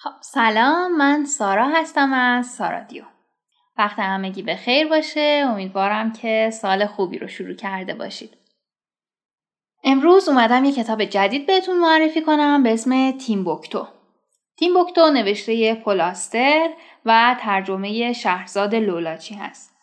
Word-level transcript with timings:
خب 0.00 0.10
سلام 0.20 0.96
من 0.96 1.24
سارا 1.24 1.68
هستم 1.68 2.12
از 2.12 2.46
سارادیو 2.46 3.04
وقت 3.78 3.98
همگی 3.98 4.42
به 4.42 4.56
خیر 4.56 4.88
باشه. 4.88 5.44
امیدوارم 5.48 6.12
که 6.12 6.50
سال 6.52 6.86
خوبی 6.86 7.18
رو 7.18 7.28
شروع 7.28 7.54
کرده 7.54 7.94
باشید. 7.94 8.36
امروز 9.84 10.28
اومدم 10.28 10.64
یه 10.64 10.72
کتاب 10.72 11.04
جدید 11.04 11.46
بهتون 11.46 11.78
معرفی 11.78 12.22
کنم 12.22 12.62
به 12.62 12.72
اسم 12.72 13.10
تیمبوکتو 13.10 13.86
تیمبوکتو 14.58 15.10
نوشته 15.10 15.74
پولاستر 15.74 16.68
و 17.04 17.36
ترجمه 17.40 18.12
شهرزاد 18.12 18.74
لولاچی 18.74 19.34
هست. 19.34 19.76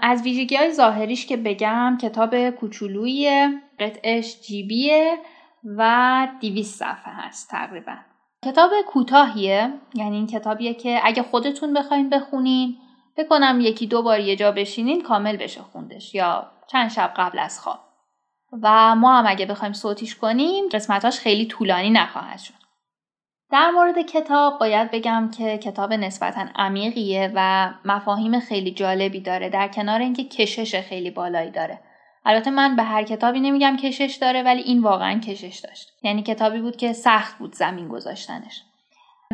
از 0.00 0.22
ویژگی 0.22 0.56
های 0.56 0.72
ظاهریش 0.72 1.26
که 1.26 1.36
بگم 1.36 1.98
کتاب 2.02 2.50
کوچولویی 2.50 3.48
قطعش 3.78 4.40
جیبیه 4.40 5.18
و 5.64 6.28
دیویس 6.40 6.76
صفحه 6.76 7.12
هست 7.12 7.50
تقریبا. 7.50 8.09
کتاب 8.44 8.70
کوتاهیه؟ 8.86 9.72
یعنی 9.94 10.16
این 10.16 10.26
کتابیه 10.26 10.74
که 10.74 11.00
اگه 11.02 11.22
خودتون 11.22 11.74
بخواین 11.74 12.10
بخونین 12.10 12.76
بکنم 13.16 13.58
یکی 13.60 13.86
دو 13.86 14.02
بار 14.02 14.20
یه 14.20 14.36
جا 14.36 14.52
بشینین 14.52 15.02
کامل 15.02 15.36
بشه 15.36 15.60
خوندش 15.60 16.14
یا 16.14 16.50
چند 16.66 16.90
شب 16.90 17.12
قبل 17.16 17.38
از 17.38 17.60
خواب. 17.60 17.80
و 18.62 18.94
ما 18.94 19.18
هم 19.18 19.24
اگه 19.26 19.46
بخوایم 19.46 19.72
صوتیش 19.72 20.16
کنیم 20.16 20.68
قسمتاش 20.68 21.18
خیلی 21.18 21.46
طولانی 21.46 21.90
نخواهد 21.90 22.38
شد. 22.38 22.54
در 23.50 23.70
مورد 23.70 24.02
کتاب 24.02 24.58
باید 24.58 24.90
بگم 24.90 25.30
که 25.38 25.58
کتاب 25.58 25.92
نسبتا 25.92 26.46
عمیقیه 26.56 27.32
و 27.34 27.70
مفاهیم 27.84 28.40
خیلی 28.40 28.70
جالبی 28.70 29.20
داره 29.20 29.48
در 29.48 29.68
کنار 29.68 30.00
اینکه 30.00 30.24
کشش 30.24 30.80
خیلی 30.80 31.10
بالایی 31.10 31.50
داره. 31.50 31.80
البته 32.24 32.50
من 32.50 32.76
به 32.76 32.82
هر 32.82 33.02
کتابی 33.02 33.40
نمیگم 33.40 33.76
کشش 33.76 34.18
داره 34.20 34.42
ولی 34.42 34.62
این 34.62 34.82
واقعا 34.82 35.18
کشش 35.18 35.60
داشت. 35.64 35.92
یعنی 36.02 36.22
کتابی 36.22 36.60
بود 36.60 36.76
که 36.76 36.92
سخت 36.92 37.38
بود 37.38 37.54
زمین 37.54 37.88
گذاشتنش. 37.88 38.62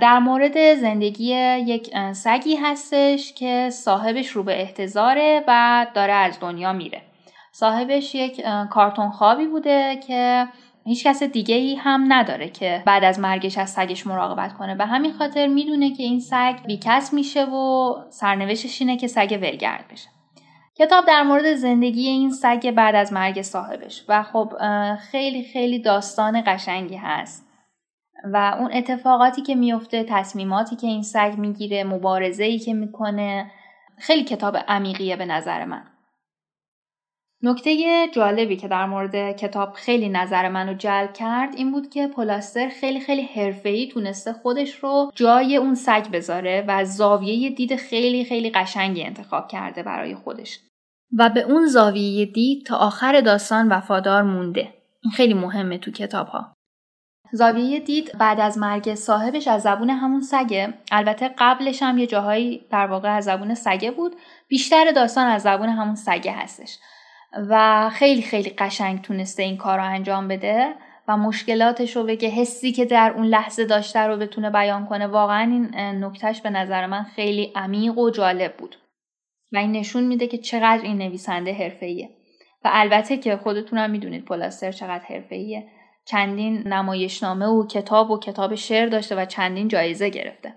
در 0.01 0.19
مورد 0.19 0.75
زندگی 0.75 1.35
یک 1.67 1.91
سگی 2.13 2.57
هستش 2.57 3.33
که 3.33 3.71
صاحبش 3.73 4.29
رو 4.29 4.43
به 4.43 4.61
احتضاره 4.61 5.45
و 5.49 5.87
داره 5.95 6.13
از 6.13 6.41
دنیا 6.41 6.73
میره. 6.73 7.03
صاحبش 7.53 8.15
یک 8.15 8.43
کارتون 8.71 9.11
خوابی 9.11 9.47
بوده 9.47 10.01
که 10.07 10.49
هیچ 10.85 11.07
کس 11.07 11.23
دیگه 11.23 11.55
ای 11.55 11.75
هم 11.75 12.05
نداره 12.09 12.49
که 12.49 12.83
بعد 12.87 13.05
از 13.05 13.21
مرگش 13.21 13.59
از 13.59 13.71
سگش 13.71 14.07
مراقبت 14.07 14.55
کنه. 14.55 14.75
به 14.75 14.87
همین 14.87 15.13
خاطر 15.13 15.47
می‌دونه 15.47 15.95
که 15.95 16.03
این 16.03 16.21
سگ 16.21 16.57
بیکس 16.67 17.13
میشه 17.13 17.45
و 17.45 17.95
سرنوشتش 18.11 18.81
اینه 18.81 18.97
که 18.97 19.07
سگ 19.07 19.39
ولگرد 19.43 19.85
بشه. 19.93 20.09
کتاب 20.79 21.07
در 21.07 21.23
مورد 21.23 21.55
زندگی 21.55 22.09
این 22.09 22.31
سگ 22.31 22.71
بعد 22.71 22.95
از 22.95 23.13
مرگ 23.13 23.43
صاحبش 23.43 24.05
و 24.09 24.23
خب 24.23 24.53
خیلی 25.11 25.43
خیلی 25.43 25.79
داستان 25.79 26.43
قشنگی 26.47 26.97
هست 26.97 27.47
و 28.25 28.57
اون 28.59 28.73
اتفاقاتی 28.73 29.43
که 29.43 29.55
میفته 29.55 30.05
تصمیماتی 30.09 30.77
که 30.77 30.87
این 30.87 31.03
سگ 31.03 31.35
می‌گیره 31.39 31.85
مبارزه 31.85 32.45
ای 32.45 32.59
که 32.59 32.75
می‌کنه 32.75 33.51
خیلی 33.99 34.25
کتاب 34.25 34.57
عمیقیه 34.69 35.17
به 35.17 35.25
نظر 35.25 35.65
من. 35.65 35.83
نکته 37.43 38.09
جالبی 38.13 38.57
که 38.57 38.69
در 38.69 38.87
مورد 38.87 39.37
کتاب 39.37 39.73
خیلی 39.73 40.09
نظر 40.09 40.49
منو 40.49 40.75
جلب 40.75 41.13
کرد 41.13 41.55
این 41.57 41.73
بود 41.73 41.91
که 41.91 42.07
پلاستر 42.07 42.69
خیلی 42.69 43.01
خیلی 43.01 43.23
حرفه‌ای 43.23 43.89
تونسته 43.89 44.33
خودش 44.33 44.75
رو 44.75 45.11
جای 45.15 45.57
اون 45.57 45.75
سگ 45.75 46.11
بذاره 46.13 46.65
و 46.69 46.85
زاویه 46.85 47.51
دید 47.51 47.77
خیلی 47.77 48.25
خیلی 48.25 48.51
قشنگی 48.51 49.05
انتخاب 49.05 49.49
کرده 49.49 49.83
برای 49.83 50.15
خودش. 50.15 50.59
و 51.19 51.29
به 51.29 51.41
اون 51.41 51.67
زاویه 51.67 52.27
دید 52.27 52.67
تا 52.67 52.77
آخر 52.77 53.21
داستان 53.21 53.69
وفادار 53.69 54.23
مونده. 54.23 54.73
این 55.03 55.13
خیلی 55.13 55.35
مهمه 55.35 55.79
تو 55.79 55.91
کتاب 55.91 56.27
ها 56.27 56.57
زاویه 57.33 57.81
دید 57.81 58.19
بعد 58.19 58.41
از 58.41 58.59
مرگ 58.59 58.95
صاحبش 58.95 59.49
از 59.49 59.63
زبون 59.63 59.91
همون 59.91 60.21
سگه. 60.21 60.75
البته 60.93 61.31
قبلش 61.39 61.83
هم 61.83 61.99
یه 61.99 62.07
جاهایی 62.07 62.67
در 62.71 62.87
واقع 62.87 63.17
از 63.17 63.25
زبون 63.25 63.55
سگه 63.55 63.91
بود. 63.91 64.17
بیشتر 64.49 64.93
داستان 64.93 65.27
از 65.27 65.43
زبون 65.43 65.69
همون 65.69 65.95
سگه 65.95 66.33
هستش. 66.33 66.79
و 67.49 67.91
خیلی 67.93 68.23
خیلی 68.23 68.51
قشنگ 68.51 69.03
تونسته 69.03 69.43
این 69.43 69.57
کار 69.57 69.79
رو 69.79 69.85
انجام 69.85 70.29
بده 70.29 70.75
و 71.09 71.17
مشکلاتش 71.17 71.97
رو 71.97 72.03
بگه. 72.03 72.29
حسی 72.29 72.73
که 72.73 72.85
در 72.85 73.13
اون 73.17 73.27
لحظه 73.27 73.65
داشته 73.65 74.01
رو 74.01 74.17
بتونه 74.17 74.51
بیان 74.51 74.87
کنه 74.87 75.07
واقعا 75.07 75.51
این 75.51 76.05
نکتهش 76.05 76.41
به 76.41 76.51
نظر 76.51 76.87
من 76.87 77.03
خیلی 77.03 77.53
عمیق 77.55 77.99
و 77.99 78.11
جالب 78.11 78.57
بود. 78.57 78.77
و 79.53 79.59
این 79.59 79.73
نشون 79.73 80.05
میده 80.05 80.27
که 80.27 80.39
چقدر 80.39 80.83
این 80.83 80.99
نویسنده 80.99 81.53
حرفه‌ایه. 81.53 82.11
و 82.65 82.71
البته 82.73 83.17
که 83.17 83.37
خودتونم 83.37 83.91
می‌دونید 83.91 84.25
پلاستر 84.25 84.73
چقدر 84.73 85.05
حرفه‌ایه. 85.05 85.69
چندین 86.05 86.69
نمایشنامه 86.69 87.47
و 87.47 87.67
کتاب 87.67 88.11
و 88.11 88.19
کتاب 88.19 88.55
شعر 88.55 88.87
داشته 88.87 89.17
و 89.17 89.25
چندین 89.25 89.69
جایزه 89.69 90.09
گرفته. 90.09 90.55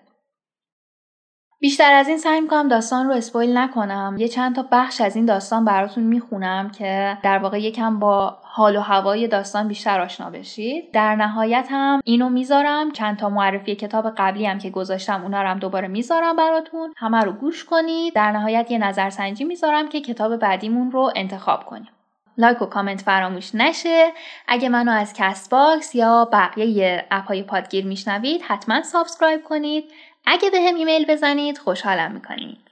بیشتر 1.62 1.94
از 1.94 2.08
این 2.08 2.18
سعی 2.18 2.42
می‌کنم 2.42 2.68
داستان 2.68 3.08
رو 3.08 3.14
اسپویل 3.14 3.58
نکنم. 3.58 4.16
یه 4.18 4.28
چند 4.28 4.56
تا 4.56 4.66
بخش 4.72 5.02
از 5.02 5.16
این 5.16 5.26
داستان 5.26 5.66
براتون 5.66 6.04
می‌خونم 6.04 6.70
که 6.70 7.18
در 7.24 7.38
واقع 7.38 7.62
یکم 7.62 8.00
با 8.00 8.38
حال 8.44 8.76
و 8.76 8.80
هوای 8.80 9.28
داستان 9.28 9.68
بیشتر 9.68 10.02
آشنا 10.02 10.30
بشید. 10.30 10.92
در 10.94 11.16
نهایت 11.16 11.68
هم 11.72 12.02
اینو 12.04 12.30
می‌ذارم. 12.30 12.92
چند 12.92 13.18
تا 13.18 13.30
معرفی 13.30 13.76
کتاب 13.76 14.10
قبلی 14.18 14.46
هم 14.46 14.58
که 14.58 14.70
گذاشتم 14.70 15.22
اونا 15.24 15.42
رو 15.42 15.48
هم 15.48 15.60
دوباره 15.60 15.88
می‌ذارم 15.88 16.36
براتون. 16.36 16.94
همه 16.98 17.22
رو 17.22 17.32
گوش 17.32 17.66
کنید. 17.66 18.16
در 18.16 18.32
نهایت 18.32 18.72
یه 18.72 18.78
نظرسنجی 18.78 19.44
می‌ذارم 19.44 19.90
که 19.90 20.02
کتاب 20.02 20.38
بعدیمون 20.38 20.92
رو 20.92 21.12
انتخاب 21.16 21.66
کنیم. 21.66 21.90
like 22.38 22.62
و 22.62 22.66
کامنت 22.66 23.02
فراموش 23.02 23.56
نشه. 23.56 24.12
اگه 24.48 24.70
منو 24.70 24.92
از 24.92 25.14
Castbox 25.14 25.96
یا 25.96 26.30
بقیه 26.34 27.06
app 27.12 27.31
های 27.31 27.44
پادگیر 27.44 27.86
میشنوید 27.86 28.42
حتما 28.42 28.82
subscribe 28.82 29.44
کنید. 29.44 29.84
اگه 30.26 30.50
بهم 30.50 30.76
ایمیل 30.76 31.06
بزنید 31.06 31.58
خوشحالم 31.58 32.12
می‌کنید. 32.12 32.70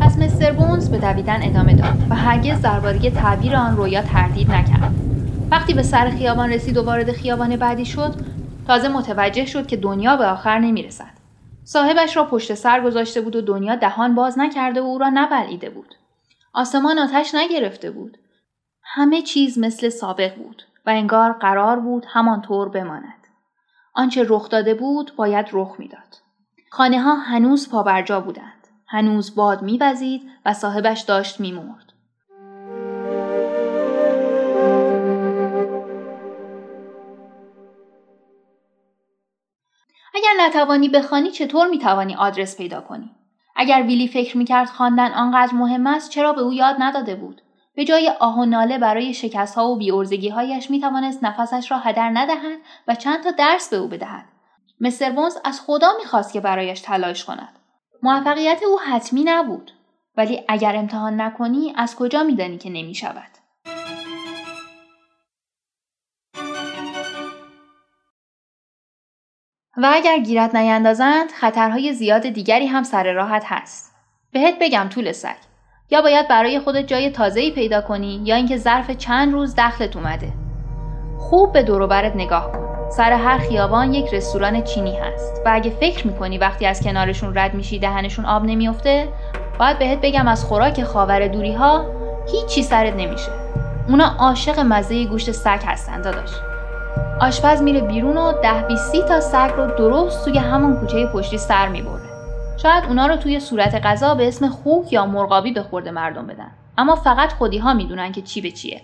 پس 0.00 0.18
مستر 0.18 0.52
بونز 0.52 0.90
به 0.90 0.98
دویدن 0.98 1.42
ادامه 1.42 1.74
داد 1.74 2.10
و 2.10 2.14
هرگز 2.14 2.62
درباره 2.62 3.10
تعبیر 3.10 3.56
آن 3.56 3.76
رویا 3.76 4.02
تردید 4.02 4.50
نکرد. 4.50 4.94
وقتی 5.50 5.74
به 5.74 5.82
سر 5.82 6.10
خیابان 6.10 6.52
رسید 6.52 6.76
و 6.76 6.84
وارد 6.84 7.12
خیابان 7.12 7.56
بعدی 7.56 7.84
شد 7.84 8.14
تازه 8.66 8.88
متوجه 8.88 9.46
شد 9.46 9.66
که 9.66 9.76
دنیا 9.76 10.16
به 10.16 10.26
آخر 10.26 10.58
نمی‌رسد. 10.58 11.18
صاحبش 11.64 12.16
را 12.16 12.24
پشت 12.24 12.54
سر 12.54 12.80
گذاشته 12.80 13.20
بود 13.20 13.36
و 13.36 13.40
دنیا 13.40 13.76
دهان 13.76 14.14
باز 14.14 14.38
نکرده 14.38 14.80
و 14.80 14.84
او 14.84 14.98
را 14.98 15.10
نبلعیده 15.14 15.70
بود. 15.70 15.94
آسمان 16.54 16.98
آتش 16.98 17.34
نگرفته 17.34 17.90
بود. 17.90 18.18
همه 18.82 19.22
چیز 19.22 19.58
مثل 19.58 19.88
سابق 19.88 20.34
بود 20.34 20.62
و 20.86 20.90
انگار 20.90 21.32
قرار 21.32 21.80
بود 21.80 22.06
همانطور 22.08 22.68
بماند. 22.68 23.17
آنچه 23.98 24.26
رخ 24.28 24.48
داده 24.48 24.74
بود 24.74 25.12
باید 25.16 25.46
رخ 25.52 25.74
می‌داد. 25.78 26.16
خانه 26.70 27.00
ها 27.02 27.14
هنوز 27.14 27.70
پابرجا 27.70 28.20
بودند. 28.20 28.68
هنوز 28.86 29.34
باد 29.34 29.62
میوزید 29.62 30.30
و 30.46 30.54
صاحبش 30.54 31.00
داشت 31.00 31.40
میمرد. 31.40 31.92
اگر 40.14 40.46
نتوانی 40.46 40.88
بخوانی 40.88 41.30
چطور 41.30 41.68
می‌توانی 41.68 42.14
آدرس 42.14 42.56
پیدا 42.56 42.80
کنی؟ 42.80 43.10
اگر 43.56 43.82
ویلی 43.82 44.08
فکر 44.08 44.36
می‌کرد 44.36 44.68
خواندن 44.68 45.12
آنقدر 45.12 45.54
مهم 45.54 45.86
است 45.86 46.10
چرا 46.10 46.32
به 46.32 46.40
او 46.40 46.52
یاد 46.52 46.76
نداده 46.78 47.14
بود؟ 47.14 47.42
به 47.78 47.84
جای 47.84 48.12
آه 48.20 48.38
و 48.38 48.44
ناله 48.44 48.78
برای 48.78 49.14
شکست 49.14 49.58
و 49.58 49.76
بیورزگی 49.76 50.28
هایش 50.28 50.70
می 50.70 50.80
توانست 50.80 51.24
نفسش 51.24 51.70
را 51.70 51.78
هدر 51.78 52.10
ندهد 52.14 52.58
و 52.88 52.94
چند 52.94 53.24
تا 53.24 53.30
درس 53.30 53.70
به 53.70 53.76
او 53.76 53.88
بدهد. 53.88 54.24
مستر 54.80 55.10
بونز 55.10 55.36
از 55.44 55.60
خدا 55.60 55.88
می‌خواست 55.98 56.32
که 56.32 56.40
برایش 56.40 56.80
تلاش 56.80 57.24
کند. 57.24 57.58
موفقیت 58.02 58.62
او 58.62 58.80
حتمی 58.80 59.24
نبود. 59.24 59.72
ولی 60.16 60.44
اگر 60.48 60.76
امتحان 60.76 61.20
نکنی 61.20 61.72
از 61.76 61.96
کجا 61.96 62.22
میدانی 62.22 62.58
که 62.58 62.70
نمی 62.70 62.94
شود؟ 62.94 63.30
و 69.76 69.90
اگر 69.94 70.18
گیرت 70.18 70.54
نیندازند 70.54 71.30
خطرهای 71.30 71.92
زیاد 71.92 72.28
دیگری 72.28 72.66
هم 72.66 72.82
سر 72.82 73.12
راحت 73.12 73.44
هست. 73.46 73.94
بهت 74.32 74.58
بگم 74.60 74.88
طول 74.88 75.12
سگ. 75.12 75.57
یا 75.90 76.02
باید 76.02 76.28
برای 76.28 76.60
خودت 76.60 76.86
جای 76.86 77.10
تازه‌ای 77.10 77.50
پیدا 77.50 77.80
کنی 77.80 78.20
یا 78.24 78.36
اینکه 78.36 78.56
ظرف 78.56 78.90
چند 78.90 79.32
روز 79.32 79.54
دخلت 79.58 79.96
اومده. 79.96 80.32
خوب 81.18 81.52
به 81.52 81.62
دوروبرت 81.62 82.16
نگاه 82.16 82.52
کن. 82.52 82.90
سر 82.90 83.12
هر 83.12 83.38
خیابان 83.38 83.94
یک 83.94 84.14
رستوران 84.14 84.62
چینی 84.62 84.96
هست 84.96 85.42
و 85.46 85.50
اگه 85.52 85.70
فکر 85.70 86.06
می‌کنی 86.06 86.38
وقتی 86.38 86.66
از 86.66 86.80
کنارشون 86.80 87.38
رد 87.38 87.54
میشی 87.54 87.78
دهنشون 87.78 88.24
آب 88.24 88.44
نمیافته 88.44 89.08
باید 89.58 89.78
بهت 89.78 89.98
بگم 90.02 90.28
از 90.28 90.44
خوراک 90.44 90.82
خاور 90.82 91.28
دوری 91.28 91.52
ها 91.52 91.84
هیچی 92.32 92.62
سرت 92.62 92.94
نمیشه. 92.96 93.30
اونا 93.88 94.14
عاشق 94.18 94.60
مزه 94.60 95.04
گوشت 95.04 95.30
سگ 95.30 95.60
هستن 95.66 96.02
داداش. 96.02 96.30
آشپز 97.20 97.62
میره 97.62 97.80
بیرون 97.80 98.16
و 98.16 98.32
ده 98.42 98.66
بیستی 98.68 99.02
تا 99.02 99.20
سگ 99.20 99.50
رو 99.56 99.66
درست 99.66 100.24
توی 100.24 100.38
همون 100.38 100.80
کوچه 100.80 101.06
پشتی 101.06 101.38
سر 101.38 101.68
می‌بره. 101.68 102.07
شاید 102.62 102.84
اونا 102.84 103.06
رو 103.06 103.16
توی 103.16 103.40
صورت 103.40 103.74
غذا 103.74 104.14
به 104.14 104.28
اسم 104.28 104.48
خوک 104.48 104.92
یا 104.92 105.06
مرغابی 105.06 105.52
به 105.52 105.62
خورده 105.62 105.90
مردم 105.90 106.26
بدن. 106.26 106.50
اما 106.78 106.96
فقط 106.96 107.32
خودی 107.32 107.58
ها 107.58 107.74
می‌دونن 107.74 108.12
که 108.12 108.22
چی 108.22 108.40
به 108.40 108.50
چیه. 108.50 108.82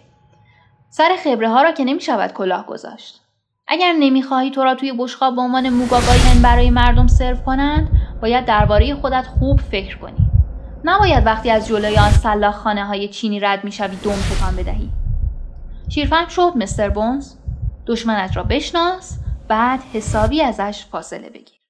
سر 0.90 1.16
خبره 1.24 1.48
ها 1.48 1.62
را 1.62 1.72
که 1.72 1.84
نمی‌شود 1.84 2.32
کلاه 2.32 2.66
گذاشت 2.66 3.20
اگر 3.68 3.92
نمی‌خواهی 3.92 4.50
تو 4.50 4.64
را 4.64 4.74
توی 4.74 4.92
بشقاب 4.98 5.34
به 5.34 5.40
عنوان 5.40 5.68
موگاگای 5.68 6.18
هند 6.18 6.42
برای 6.42 6.70
مردم 6.70 7.06
سرو 7.06 7.36
کنند 7.36 7.88
باید 8.22 8.44
درباره 8.44 8.94
خودت 8.94 9.26
خوب 9.26 9.60
فکر 9.60 9.98
کنی. 9.98 10.30
نباید 10.84 11.26
وقتی 11.26 11.50
از 11.50 11.68
جلوی 11.68 11.98
آن 11.98 12.10
سلاخ 12.10 12.54
خانه 12.54 12.84
های 12.84 13.08
چینی 13.08 13.40
رد 13.40 13.64
می‌شوی 13.64 13.96
دم 13.96 14.10
تکان 14.10 14.56
بدهی. 14.56 14.90
شیرفهم 15.88 16.28
شد 16.28 16.52
مستر 16.56 16.88
بونز. 16.88 17.34
دشمنت 17.86 18.36
را 18.36 18.42
بشناس 18.42 19.18
بعد 19.48 19.80
حسابی 19.92 20.42
ازش 20.42 20.84
فاصله 20.90 21.30
بگیر. 21.30 21.63